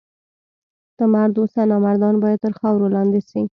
ته 0.97 1.03
مرد 1.13 1.35
اوسه! 1.39 1.61
نامردان 1.71 2.15
باید 2.23 2.39
تر 2.43 2.53
خاورو 2.59 2.87
لاندي 2.95 3.21
سي. 3.29 3.41